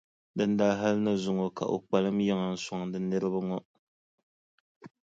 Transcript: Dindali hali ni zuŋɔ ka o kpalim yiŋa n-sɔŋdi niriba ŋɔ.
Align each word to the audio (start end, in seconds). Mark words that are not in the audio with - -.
Dindali 0.37 0.75
hali 0.79 0.99
ni 1.03 1.11
zuŋɔ 1.23 1.45
ka 1.57 1.63
o 1.75 1.77
kpalim 1.83 2.17
yiŋa 2.27 2.45
n-sɔŋdi 2.55 2.97
niriba 3.01 3.39
ŋɔ. 3.49 3.59